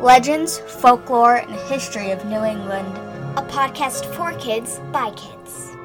legends, 0.00 0.60
folklore, 0.60 1.36
and 1.36 1.54
history 1.70 2.10
of 2.10 2.24
New 2.24 2.42
England. 2.42 2.96
A 3.36 3.42
podcast 3.42 4.06
for 4.14 4.32
kids 4.38 4.78
by 4.90 5.10
kids. 5.10 5.76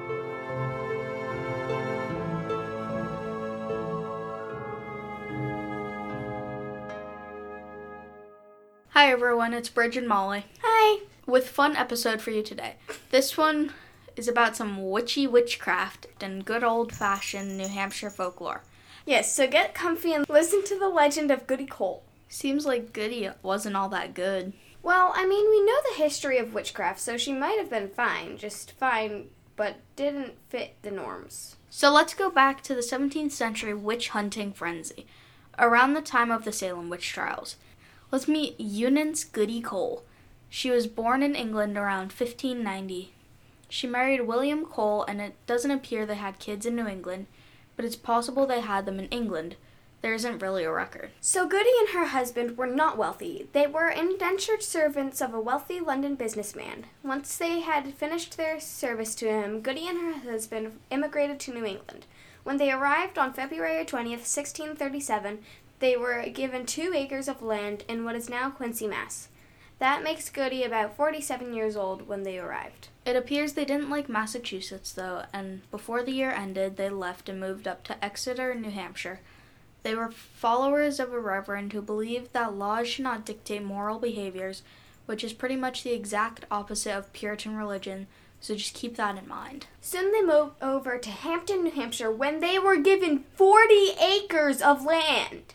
Hi 8.91 9.11
everyone, 9.11 9.53
it's 9.53 9.67
Bridge 9.67 9.97
and 9.97 10.07
Molly 10.07 10.45
Hi. 10.63 11.01
with 11.25 11.49
fun 11.49 11.75
episode 11.75 12.21
for 12.21 12.31
you 12.31 12.41
today. 12.41 12.75
This 13.11 13.37
one 13.37 13.73
is 14.15 14.29
about 14.29 14.55
some 14.55 14.89
witchy 14.89 15.27
witchcraft 15.27 16.07
and 16.21 16.45
good 16.45 16.63
old-fashioned 16.63 17.57
New 17.57 17.67
Hampshire 17.67 18.09
folklore. 18.09 18.61
Yes, 19.05 19.35
so 19.35 19.45
get 19.45 19.75
comfy 19.75 20.13
and 20.13 20.25
listen 20.29 20.63
to 20.63 20.79
the 20.79 20.87
legend 20.87 21.31
of 21.31 21.45
Goody 21.45 21.65
Cole. 21.65 22.04
Seems 22.27 22.65
like 22.65 22.93
Goody 22.93 23.29
wasn't 23.41 23.75
all 23.75 23.89
that 23.89 24.13
good. 24.13 24.53
Well, 24.81 25.13
I 25.15 25.25
mean, 25.25 25.49
we 25.49 25.65
know 25.65 25.77
the 25.89 26.03
history 26.03 26.37
of 26.37 26.53
witchcraft, 26.53 26.99
so 26.99 27.17
she 27.17 27.33
might 27.33 27.57
have 27.57 27.69
been 27.69 27.89
fine, 27.89 28.37
just 28.37 28.71
fine, 28.73 29.29
but 29.55 29.77
didn't 29.95 30.33
fit 30.49 30.75
the 30.81 30.91
norms. 30.91 31.55
So 31.69 31.91
let's 31.91 32.13
go 32.13 32.29
back 32.29 32.61
to 32.63 32.75
the 32.75 32.81
17th 32.81 33.31
century 33.31 33.73
witch 33.73 34.09
hunting 34.09 34.53
frenzy, 34.53 35.07
around 35.57 35.93
the 35.93 36.01
time 36.01 36.31
of 36.31 36.45
the 36.45 36.51
Salem 36.51 36.89
witch 36.89 37.11
trials. 37.11 37.55
Let's 38.11 38.27
meet 38.27 38.59
Eunice 38.59 39.23
Goody 39.23 39.61
Cole. 39.61 40.03
She 40.49 40.69
was 40.69 40.87
born 40.87 41.23
in 41.23 41.35
England 41.35 41.77
around 41.77 42.11
1590. 42.11 43.13
She 43.67 43.87
married 43.87 44.21
William 44.21 44.65
Cole, 44.65 45.03
and 45.07 45.19
it 45.19 45.35
doesn't 45.47 45.71
appear 45.71 46.05
they 46.05 46.15
had 46.15 46.39
kids 46.39 46.65
in 46.65 46.75
New 46.75 46.87
England, 46.87 47.27
but 47.75 47.85
it's 47.85 47.95
possible 47.95 48.45
they 48.45 48.61
had 48.61 48.85
them 48.85 48.99
in 48.99 49.07
England. 49.07 49.55
There 50.05 50.13
isn't 50.13 50.43
really 50.43 50.65
a 50.65 50.71
record. 50.71 51.09
So 51.19 51.47
Goody 51.47 51.71
and 51.79 51.89
her 51.89 52.05
husband 52.05 52.59
were 52.59 52.67
not 52.67 52.95
wealthy. 52.95 53.49
They 53.53 53.65
were 53.65 53.89
indentured 53.89 54.61
servants 54.61 55.19
of 55.19 55.33
a 55.33 55.41
wealthy 55.41 55.79
London 55.79 56.13
businessman. 56.13 56.85
Once 57.03 57.35
they 57.35 57.61
had 57.61 57.91
finished 57.95 58.37
their 58.37 58.59
service 58.59 59.15
to 59.15 59.27
him, 59.27 59.61
Goody 59.61 59.87
and 59.87 59.97
her 59.97 60.29
husband 60.29 60.79
immigrated 60.91 61.39
to 61.39 61.53
New 61.55 61.65
England. 61.65 62.05
When 62.43 62.57
they 62.57 62.71
arrived 62.71 63.17
on 63.17 63.33
February 63.33 63.83
20th, 63.83 64.29
1637, 64.29 65.39
they 65.79 65.97
were 65.97 66.23
given 66.31 66.67
two 66.67 66.91
acres 66.93 67.27
of 67.27 67.41
land 67.41 67.83
in 67.87 68.05
what 68.05 68.15
is 68.15 68.29
now 68.29 68.51
Quincy, 68.51 68.85
Mass. 68.85 69.29
That 69.79 70.03
makes 70.03 70.29
Goody 70.29 70.63
about 70.63 70.95
47 70.95 71.51
years 71.51 71.75
old 71.75 72.07
when 72.07 72.21
they 72.21 72.37
arrived. 72.37 72.89
It 73.07 73.15
appears 73.15 73.53
they 73.53 73.65
didn't 73.65 73.89
like 73.89 74.07
Massachusetts, 74.07 74.91
though, 74.91 75.23
and 75.33 75.67
before 75.71 76.03
the 76.03 76.11
year 76.11 76.29
ended, 76.29 76.77
they 76.77 76.91
left 76.91 77.27
and 77.27 77.39
moved 77.39 77.67
up 77.67 77.83
to 77.85 78.05
Exeter, 78.05 78.53
New 78.53 78.69
Hampshire. 78.69 79.21
They 79.85 79.93
were 79.93 80.09
followers 80.09 80.99
of 80.99 81.13
a 81.13 81.19
reverend 81.19 81.71
who 81.71 81.79
believed 81.79 82.33
that 82.33 82.55
laws 82.55 82.87
should 82.87 83.03
not 83.03 83.23
dictate 83.23 83.61
moral 83.61 83.99
behaviors, 83.99 84.63
which 85.05 85.23
is 85.23 85.31
pretty 85.31 85.55
much 85.55 85.83
the 85.83 85.93
exact 85.93 86.43
opposite 86.49 86.91
of 86.91 87.13
Puritan 87.13 87.55
religion, 87.55 88.07
so 88.41 88.55
just 88.55 88.73
keep 88.73 88.95
that 88.95 89.15
in 89.15 89.27
mind. 89.27 89.67
Soon 89.81 90.11
they 90.11 90.23
moved 90.23 90.55
over 90.59 90.97
to 90.97 91.09
Hampton, 91.11 91.63
New 91.63 91.69
Hampshire 91.69 92.11
when 92.11 92.39
they 92.39 92.57
were 92.57 92.77
given 92.77 93.25
40 93.35 93.91
acres 94.01 94.59
of 94.59 94.83
land. 94.83 95.53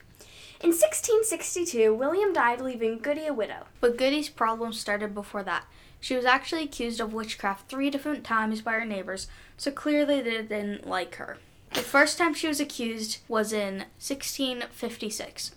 In 0.61 0.71
1662, 0.71 1.93
William 1.93 2.33
died, 2.33 2.61
leaving 2.61 2.99
Goody 2.99 3.27
a 3.27 3.35
widow. 3.35 3.67
But 3.81 3.99
Goody's 3.99 4.29
problems 4.29 4.79
started 4.79 5.13
before 5.13 5.43
that. 5.43 5.65
She 5.99 6.15
was 6.15 6.25
actually 6.25 6.63
accused 6.63 7.01
of 7.01 7.13
witchcraft 7.13 7.69
three 7.69 7.91
different 7.91 8.23
times 8.23 8.63
by 8.63 8.75
her 8.75 8.85
neighbors, 8.85 9.27
so 9.57 9.73
clearly 9.73 10.21
they 10.21 10.43
didn't 10.43 10.87
like 10.87 11.17
her. 11.17 11.39
The 11.73 11.83
first 11.83 12.19
time 12.19 12.35
she 12.35 12.49
was 12.49 12.61
accused 12.61 13.19
was 13.29 13.53
in 13.53 13.85
1656. 13.99 15.53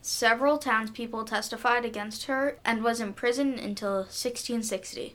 Several 0.00 0.56
townspeople 0.56 1.24
testified 1.24 1.84
against 1.84 2.24
her 2.24 2.58
and 2.64 2.82
was 2.82 3.00
imprisoned 3.00 3.58
until 3.58 3.96
1660. 3.96 5.14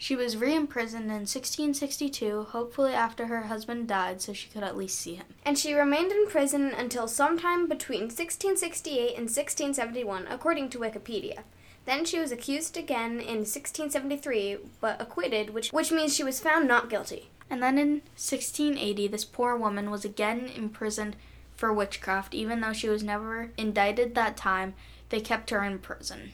She 0.00 0.14
was 0.14 0.36
re-imprisoned 0.36 1.06
in 1.06 1.26
1662, 1.26 2.44
hopefully 2.50 2.94
after 2.94 3.26
her 3.26 3.42
husband 3.42 3.88
died 3.88 4.22
so 4.22 4.32
she 4.32 4.48
could 4.48 4.62
at 4.62 4.76
least 4.76 5.00
see 5.00 5.16
him. 5.16 5.26
And 5.44 5.58
she 5.58 5.74
remained 5.74 6.12
in 6.12 6.28
prison 6.28 6.72
until 6.72 7.08
sometime 7.08 7.66
between 7.68 8.02
1668 8.02 9.16
and 9.16 9.26
1671, 9.26 10.28
according 10.30 10.70
to 10.70 10.78
Wikipedia. 10.78 11.40
Then 11.84 12.04
she 12.04 12.20
was 12.20 12.30
accused 12.30 12.76
again 12.76 13.12
in 13.12 13.38
1673, 13.44 14.58
but 14.80 15.02
acquitted, 15.02 15.50
which, 15.50 15.72
which 15.72 15.90
means 15.90 16.14
she 16.14 16.22
was 16.22 16.38
found 16.38 16.68
not 16.68 16.88
guilty. 16.88 17.30
And 17.50 17.62
then 17.62 17.78
in 17.78 17.90
1680, 18.16 19.08
this 19.08 19.24
poor 19.24 19.56
woman 19.56 19.90
was 19.90 20.04
again 20.04 20.50
imprisoned 20.54 21.16
for 21.54 21.72
witchcraft, 21.72 22.34
even 22.34 22.60
though 22.60 22.72
she 22.72 22.88
was 22.88 23.02
never 23.02 23.50
indicted 23.56 24.14
that 24.14 24.36
time, 24.36 24.74
they 25.08 25.20
kept 25.20 25.50
her 25.50 25.64
in 25.64 25.78
prison. 25.78 26.32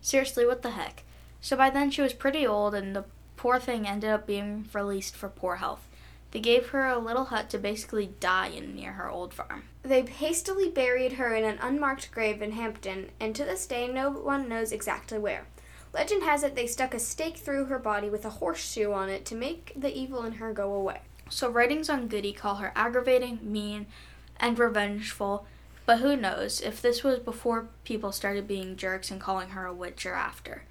Seriously, 0.00 0.46
what 0.46 0.62
the 0.62 0.72
heck? 0.72 1.02
So 1.40 1.56
by 1.56 1.70
then 1.70 1.90
she 1.90 2.02
was 2.02 2.12
pretty 2.12 2.46
old, 2.46 2.74
and 2.74 2.94
the 2.94 3.06
poor 3.36 3.58
thing 3.58 3.86
ended 3.86 4.10
up 4.10 4.26
being 4.26 4.68
released 4.72 5.16
for 5.16 5.28
poor 5.28 5.56
health. 5.56 5.88
They 6.30 6.40
gave 6.40 6.70
her 6.70 6.86
a 6.86 6.98
little 6.98 7.26
hut 7.26 7.48
to 7.50 7.58
basically 7.58 8.10
die 8.18 8.48
in 8.48 8.74
near 8.74 8.92
her 8.92 9.08
old 9.08 9.32
farm. 9.32 9.64
They 9.82 10.02
hastily 10.02 10.68
buried 10.68 11.12
her 11.12 11.34
in 11.34 11.44
an 11.44 11.58
unmarked 11.62 12.10
grave 12.10 12.42
in 12.42 12.52
Hampton, 12.52 13.10
and 13.20 13.36
to 13.36 13.44
this 13.44 13.66
day 13.66 13.88
no 13.88 14.10
one 14.10 14.48
knows 14.48 14.72
exactly 14.72 15.16
where. 15.18 15.46
Legend 15.94 16.24
has 16.24 16.42
it 16.42 16.56
they 16.56 16.66
stuck 16.66 16.92
a 16.92 16.98
stake 16.98 17.36
through 17.36 17.66
her 17.66 17.78
body 17.78 18.10
with 18.10 18.24
a 18.24 18.30
horseshoe 18.30 18.90
on 18.90 19.08
it 19.08 19.24
to 19.26 19.36
make 19.36 19.72
the 19.76 19.96
evil 19.96 20.24
in 20.24 20.34
her 20.34 20.52
go 20.52 20.74
away. 20.74 21.02
So 21.30 21.48
writings 21.48 21.88
on 21.88 22.08
Goody 22.08 22.32
call 22.32 22.56
her 22.56 22.72
aggravating, 22.74 23.38
mean, 23.40 23.86
and 24.40 24.58
revengeful, 24.58 25.46
but 25.86 25.98
who 25.98 26.16
knows 26.16 26.60
if 26.60 26.82
this 26.82 27.04
was 27.04 27.20
before 27.20 27.68
people 27.84 28.10
started 28.10 28.48
being 28.48 28.74
jerks 28.76 29.12
and 29.12 29.20
calling 29.20 29.50
her 29.50 29.66
a 29.66 29.72
witch 29.72 30.04
or 30.04 30.14
after. 30.14 30.64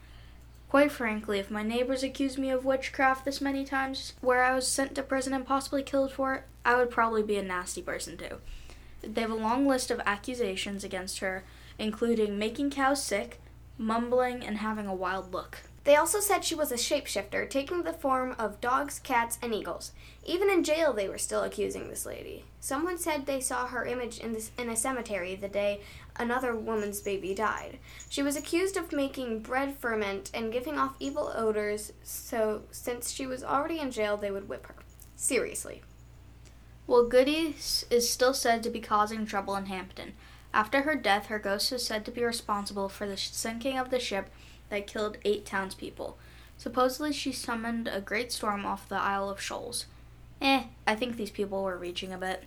Quite 0.69 0.91
frankly, 0.91 1.39
if 1.39 1.49
my 1.49 1.63
neighbors 1.63 2.03
accused 2.03 2.37
me 2.37 2.49
of 2.49 2.65
witchcraft 2.65 3.23
this 3.23 3.39
many 3.39 3.63
times, 3.63 4.13
where 4.19 4.43
I 4.43 4.53
was 4.53 4.67
sent 4.67 4.93
to 4.95 5.03
prison 5.03 5.33
and 5.33 5.45
possibly 5.45 5.83
killed 5.83 6.11
for 6.11 6.33
it, 6.33 6.43
I 6.65 6.75
would 6.75 6.89
probably 6.89 7.23
be 7.23 7.37
a 7.37 7.43
nasty 7.43 7.81
person 7.81 8.17
too. 8.17 8.39
They 9.01 9.21
have 9.21 9.31
a 9.31 9.35
long 9.35 9.67
list 9.67 9.89
of 9.89 10.01
accusations 10.05 10.83
against 10.83 11.19
her, 11.19 11.45
including 11.79 12.37
making 12.37 12.71
cows 12.71 13.01
sick, 13.01 13.39
mumbling, 13.77 14.43
and 14.43 14.57
having 14.57 14.87
a 14.87 14.93
wild 14.95 15.33
look. 15.33 15.59
They 15.83 15.97
also 15.97 16.21
said 16.21 16.45
she 16.45 16.55
was 16.55 16.71
a 16.71 16.75
shapeshifter, 16.75 17.49
taking 17.49 17.83
the 17.83 17.91
form 17.91 18.35
of 18.39 18.61
dogs, 18.61 18.99
cats, 18.99 19.37
and 19.41 19.53
eagles. 19.53 19.91
Even 20.25 20.49
in 20.49 20.63
jail, 20.63 20.93
they 20.93 21.09
were 21.09 21.17
still 21.17 21.43
accusing 21.43 21.89
this 21.89 22.05
lady. 22.05 22.45
Someone 22.61 22.97
said 22.97 23.25
they 23.25 23.41
saw 23.41 23.67
her 23.67 23.85
image 23.85 24.19
in, 24.19 24.31
this, 24.31 24.51
in 24.57 24.69
a 24.69 24.77
cemetery 24.77 25.35
the 25.35 25.49
day 25.49 25.81
another 26.15 26.55
woman's 26.55 27.01
baby 27.01 27.35
died. 27.35 27.79
She 28.07 28.23
was 28.23 28.37
accused 28.37 28.77
of 28.77 28.93
making 28.93 29.39
bread 29.39 29.75
ferment 29.77 30.31
and 30.33 30.53
giving 30.53 30.77
off 30.77 30.95
evil 30.99 31.33
odors, 31.35 31.91
so 32.03 32.61
since 32.71 33.11
she 33.11 33.25
was 33.25 33.43
already 33.43 33.79
in 33.79 33.91
jail, 33.91 34.15
they 34.15 34.31
would 34.31 34.47
whip 34.47 34.67
her. 34.67 34.75
Seriously. 35.17 35.81
Well, 36.87 37.07
Goody 37.07 37.55
is 37.89 38.09
still 38.09 38.33
said 38.33 38.63
to 38.63 38.69
be 38.69 38.79
causing 38.79 39.25
trouble 39.25 39.55
in 39.55 39.65
Hampton. 39.65 40.13
After 40.53 40.83
her 40.83 40.95
death, 40.95 41.27
her 41.27 41.39
ghost 41.39 41.71
is 41.71 41.85
said 41.85 42.05
to 42.05 42.11
be 42.11 42.23
responsible 42.23 42.87
for 42.87 43.07
the 43.07 43.17
sinking 43.17 43.77
of 43.77 43.89
the 43.89 43.99
ship 43.99 44.29
that 44.69 44.87
killed 44.87 45.17
eight 45.25 45.45
townspeople. 45.45 46.17
Supposedly, 46.57 47.11
she 47.11 47.31
summoned 47.31 47.87
a 47.87 47.99
great 47.99 48.31
storm 48.31 48.65
off 48.65 48.87
the 48.87 48.95
Isle 48.95 49.29
of 49.29 49.41
Shoals. 49.41 49.87
Eh, 50.41 50.65
I 50.85 50.95
think 50.95 51.15
these 51.15 51.31
people 51.31 51.63
were 51.63 51.77
reaching 51.77 52.13
a 52.13 52.17
bit. 52.17 52.43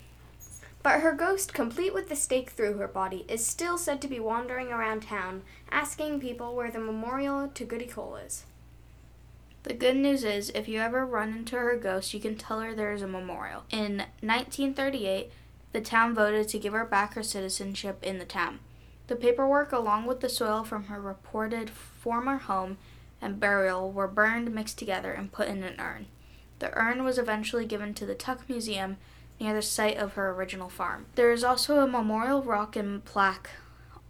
But 0.82 1.00
her 1.00 1.12
ghost, 1.12 1.52
complete 1.52 1.92
with 1.92 2.08
the 2.08 2.14
stake 2.14 2.50
through 2.50 2.74
her 2.74 2.86
body, 2.86 3.24
is 3.28 3.44
still 3.44 3.76
said 3.76 4.00
to 4.02 4.08
be 4.08 4.20
wandering 4.20 4.68
around 4.68 5.02
town, 5.02 5.42
asking 5.70 6.20
people 6.20 6.54
where 6.54 6.70
the 6.70 6.78
memorial 6.78 7.48
to 7.48 7.64
Goody 7.64 7.86
Cole 7.86 8.16
is. 8.16 8.44
The 9.64 9.74
good 9.74 9.96
news 9.96 10.22
is, 10.22 10.50
if 10.50 10.68
you 10.68 10.78
ever 10.78 11.04
run 11.04 11.32
into 11.32 11.56
her 11.56 11.76
ghost, 11.76 12.14
you 12.14 12.20
can 12.20 12.36
tell 12.36 12.60
her 12.60 12.72
there 12.72 12.92
is 12.92 13.02
a 13.02 13.08
memorial. 13.08 13.64
In 13.70 14.04
1938, 14.20 15.32
the 15.76 15.82
town 15.82 16.14
voted 16.14 16.48
to 16.48 16.58
give 16.58 16.72
her 16.72 16.86
back 16.86 17.12
her 17.12 17.22
citizenship 17.22 17.98
in 18.02 18.18
the 18.18 18.24
town. 18.24 18.60
The 19.08 19.14
paperwork, 19.14 19.72
along 19.72 20.06
with 20.06 20.20
the 20.20 20.28
soil 20.30 20.64
from 20.64 20.84
her 20.84 20.98
reported 20.98 21.68
former 21.68 22.38
home 22.38 22.78
and 23.20 23.38
burial, 23.38 23.92
were 23.92 24.08
burned, 24.08 24.54
mixed 24.54 24.78
together, 24.78 25.12
and 25.12 25.30
put 25.30 25.48
in 25.48 25.62
an 25.62 25.78
urn. 25.78 26.06
The 26.60 26.72
urn 26.72 27.04
was 27.04 27.18
eventually 27.18 27.66
given 27.66 27.92
to 27.92 28.06
the 28.06 28.14
Tuck 28.14 28.48
Museum 28.48 28.96
near 29.38 29.52
the 29.52 29.60
site 29.60 29.98
of 29.98 30.14
her 30.14 30.30
original 30.30 30.70
farm. 30.70 31.04
There 31.14 31.30
is 31.30 31.44
also 31.44 31.80
a 31.80 31.86
memorial 31.86 32.42
rock 32.42 32.74
and 32.74 33.04
plaque 33.04 33.50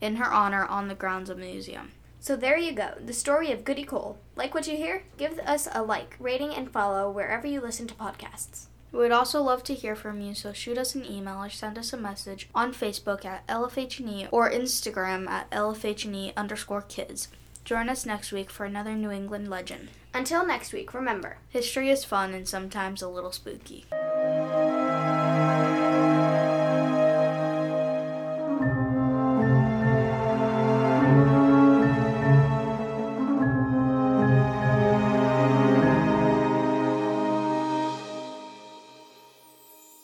in 0.01 0.17
her 0.17 0.33
honor 0.33 0.67
on 0.67 0.87
the 0.87 0.95
grounds 0.95 1.29
of 1.31 1.39
the 1.39 1.47
museum. 1.47 1.91
So 2.21 2.37
there 2.37 2.57
you 2.57 2.75
go, 2.75 2.93
the 3.05 3.13
story 3.13 3.51
of 3.51 3.65
Goody 3.65 3.83
Cole. 3.83 4.21
Like 4.37 4.55
what 4.55 4.69
you 4.69 4.77
hear? 4.77 5.03
Give 5.17 5.41
us 5.41 5.67
a 5.73 5.83
like, 5.83 6.15
rating, 6.21 6.55
and 6.55 6.71
follow 6.71 7.11
wherever 7.11 7.49
you 7.49 7.61
listen 7.61 7.89
to 7.89 7.95
podcasts. 7.95 8.67
We 8.97 9.03
would 9.03 9.13
also 9.13 9.43
love 9.43 9.63
to 9.65 9.75
hear 9.75 9.95
from 9.95 10.23
you, 10.23 10.35
so 10.35 10.55
shoot 10.55 10.79
us 10.79 10.95
an 10.95 11.05
email 11.05 11.45
or 11.45 11.51
send 11.51 11.77
us 11.77 11.93
a 11.93 11.99
message 11.99 12.49
on 12.55 12.73
Facebook 12.73 13.27
at 13.27 13.47
LFHNE 13.47 14.23
E 14.23 14.29
or 14.33 14.51
Instagram 14.51 15.29
at 15.29 15.51
LFHNE 15.51 16.29
E 16.29 16.33
underscore 16.35 16.81
kids. 16.81 17.29
Join 17.63 17.91
us 17.91 18.07
next 18.07 18.33
week 18.33 18.49
for 18.49 18.65
another 18.65 18.95
New 18.95 19.11
England 19.11 19.51
legend. 19.51 19.91
Until 20.15 20.47
next 20.47 20.73
week, 20.73 20.95
remember 20.95 21.37
History 21.51 21.91
is 21.91 22.07
fun 22.07 22.33
and 22.33 22.49
sometimes 22.49 23.03
a 23.03 23.09
little 23.09 23.33
spooky. 23.33 23.85